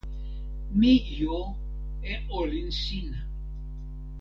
[0.79, 1.37] mi jo
[2.11, 3.19] e olin sina.